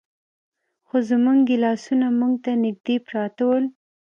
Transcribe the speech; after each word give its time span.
خو 0.87 0.95
زموږ 1.09 1.37
ګیلاسونه 1.49 2.07
موږ 2.19 2.33
ته 2.43 2.51
نږدې 2.63 2.95
پراته 3.05 3.41
ول. 3.49 3.65